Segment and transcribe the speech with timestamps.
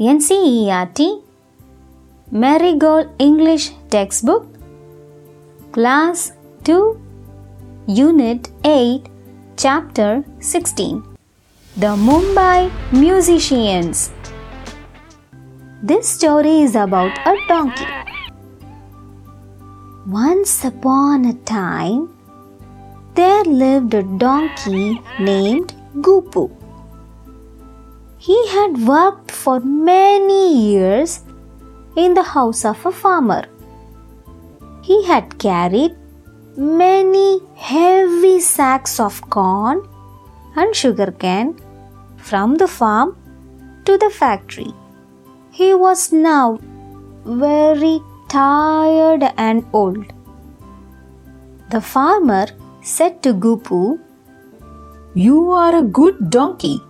[0.00, 1.24] NCERT
[2.30, 4.46] Marigold English Textbook
[5.72, 6.30] Class
[6.62, 7.00] 2
[7.88, 9.08] Unit 8
[9.56, 11.02] Chapter 16
[11.78, 14.12] The Mumbai Musicians
[15.82, 17.88] This story is about a donkey.
[20.06, 22.08] Once upon a time,
[23.16, 26.57] there lived a donkey named Gupu.
[28.18, 31.20] He had worked for many years
[31.96, 33.44] in the house of a farmer.
[34.82, 35.96] He had carried
[36.56, 39.86] many heavy sacks of corn
[40.56, 41.56] and sugarcane
[42.16, 43.16] from the farm
[43.84, 44.72] to the factory.
[45.52, 46.58] He was now
[47.24, 50.12] very tired and old.
[51.70, 52.46] The farmer
[52.82, 54.00] said to Gupu,
[55.14, 56.80] You are a good donkey.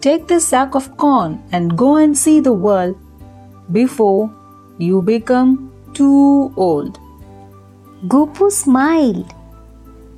[0.00, 2.96] Take this sack of corn and go and see the world
[3.72, 4.30] before
[4.78, 6.98] you become too old.
[8.06, 9.34] Gupu smiled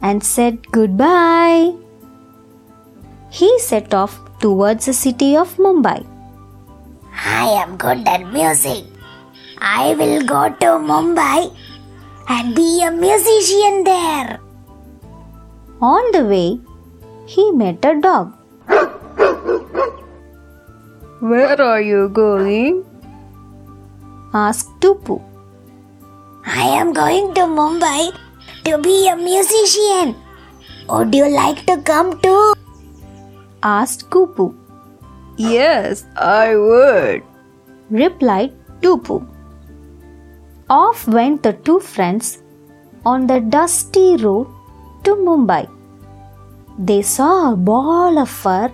[0.02, 1.72] and said goodbye.
[3.30, 6.04] He set off towards the city of Mumbai.
[7.14, 8.84] I am good at music.
[9.60, 11.54] I will go to Mumbai
[12.28, 14.40] and be a musician there.
[15.80, 16.60] On the way,
[17.26, 18.39] he met a dog.
[21.20, 22.82] Where are you going?
[24.32, 25.20] Asked Dupu.
[26.46, 28.16] I am going to Mumbai
[28.64, 30.14] to be a musician.
[30.88, 32.54] Would you like to come too?
[33.62, 34.54] Asked Gupu.
[35.36, 37.22] Yes, I would.
[37.90, 39.26] Replied Dupu.
[40.70, 42.42] Off went the two friends
[43.04, 44.46] on the dusty road
[45.04, 45.68] to Mumbai.
[46.78, 48.72] They saw a ball of fur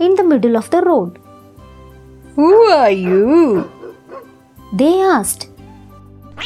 [0.00, 1.18] in the middle of the road.
[2.36, 3.70] Who are you?
[4.70, 5.48] They asked,
[6.36, 6.42] I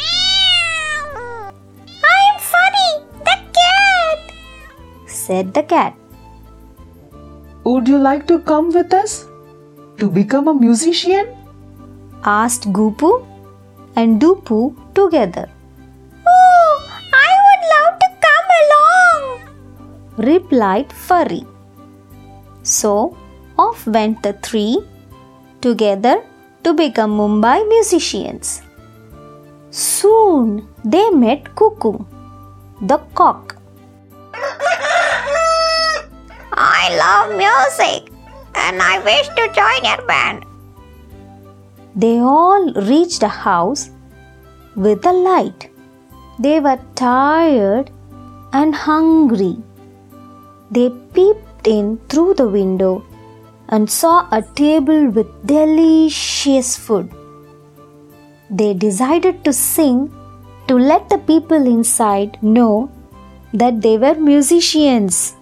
[2.26, 2.90] am Funny,
[3.28, 4.30] the cat.
[5.06, 5.96] said the cat.
[7.64, 9.26] Would you like to come with us
[9.98, 11.26] to become a musician?
[12.24, 13.26] Asked Gupu
[13.96, 15.48] and Dupu together.
[16.24, 16.88] Oh,
[17.24, 19.42] I would love to come along.
[20.30, 21.42] replied Furry.
[22.62, 23.16] So
[23.58, 24.78] off went the three
[25.60, 26.22] together
[26.64, 28.62] to become Mumbai musicians.
[29.70, 32.04] Soon they met Cuckoo,
[32.82, 33.56] the cock.
[36.52, 38.12] I love music
[38.54, 40.44] and I wish to join your band.
[41.94, 43.90] They all reached a house
[44.76, 45.70] with a light.
[46.38, 47.90] They were tired
[48.52, 49.56] and hungry.
[50.70, 53.04] They peeped in through the window
[53.70, 57.10] and saw a table with delicious food.
[58.50, 60.12] They decided to sing
[60.66, 62.90] to let the people inside know
[63.52, 65.34] that they were musicians.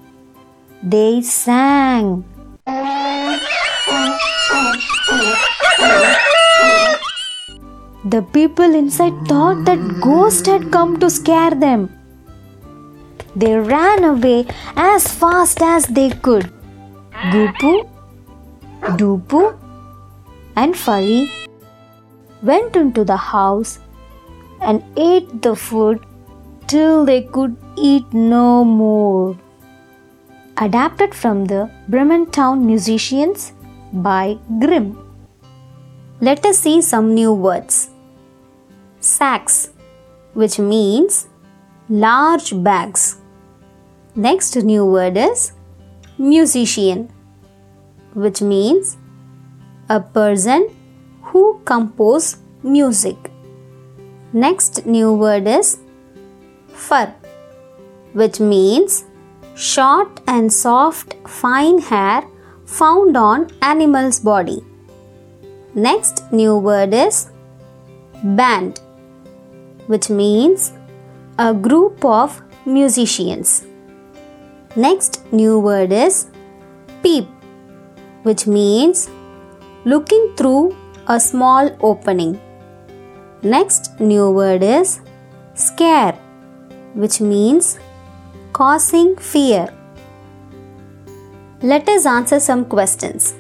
[0.83, 2.25] They sang.
[8.05, 11.91] The people inside thought that ghost had come to scare them.
[13.37, 14.47] They ran away
[14.77, 16.51] as fast as they could.
[17.33, 17.89] Gupu,
[18.83, 19.57] Dupu,
[20.57, 21.31] and Furry
[22.43, 23.79] went into the house
[24.61, 26.05] and ate the food
[26.67, 29.37] till they could eat no more.
[30.57, 33.53] Adapted from the Bremen Town Musicians
[33.93, 34.99] by Grimm.
[36.21, 37.91] Let us see some new words.
[39.01, 39.71] Sacks,
[40.35, 41.29] which means
[41.89, 43.19] large bags.
[44.17, 45.53] Next new word is
[46.19, 47.13] musician,
[48.15, 48.97] which means
[49.89, 50.69] a person
[51.23, 53.17] who compose music.
[54.33, 55.79] Next new word is
[56.69, 57.13] fur,
[58.13, 59.05] which means
[59.55, 62.23] short and soft fine hair
[62.67, 64.63] found on animal's body.
[65.75, 67.31] Next new word is
[68.23, 68.81] band,
[69.87, 70.73] which means
[71.39, 73.65] a group of musicians.
[74.77, 76.27] Next new word is
[77.03, 77.27] peep,
[78.23, 79.09] which means
[79.85, 80.77] looking through
[81.07, 82.39] a small opening.
[83.43, 85.01] Next new word is
[85.55, 86.15] scare,
[86.95, 87.79] which means
[88.53, 89.69] causing fear.
[91.63, 93.35] Let us answer some questions.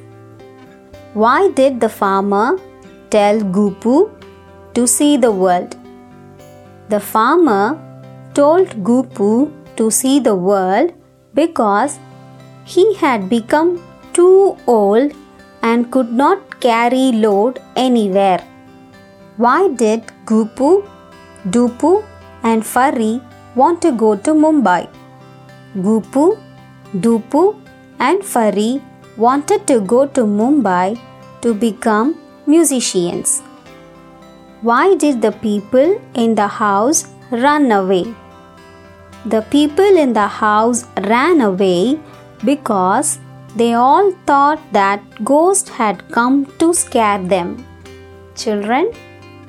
[1.14, 2.58] Why did the farmer
[3.10, 4.10] tell Gupu
[4.74, 5.76] to see the world?
[6.88, 7.78] The farmer
[8.34, 10.92] told Gupu to see the world
[11.34, 11.98] because
[12.64, 13.82] he had become
[14.18, 15.12] too old
[15.62, 18.42] and could not carry load anywhere.
[19.36, 20.70] Why did Gupu,
[21.56, 22.04] Dupu,
[22.42, 23.20] and Furry
[23.54, 24.88] want to go to Mumbai?
[25.76, 26.38] Gupu,
[26.94, 27.42] Dupu,
[27.98, 28.80] and Furry
[29.16, 30.98] wanted to go to Mumbai
[31.42, 32.16] to become
[32.46, 33.42] musicians.
[34.62, 38.04] Why did the people in the house run away?
[39.26, 42.00] The people in the house ran away
[42.44, 43.18] because
[43.58, 47.48] they all thought that ghost had come to scare them.
[48.36, 48.92] Children,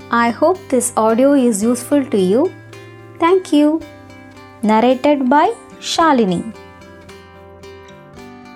[0.10, 2.52] I hope this audio is useful to you.
[3.20, 3.82] Thank you.
[4.64, 6.42] Narrated by Shalini.